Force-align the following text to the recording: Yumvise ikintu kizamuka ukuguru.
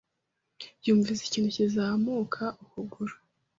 Yumvise 0.85 1.21
ikintu 1.25 1.49
kizamuka 1.55 2.43
ukuguru. 2.63 3.15